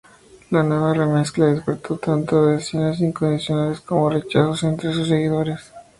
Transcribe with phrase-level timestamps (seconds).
[0.49, 5.71] La nueva remezcla despertó tanto adhesiones incondicionales como rechazos entre sus seguidores.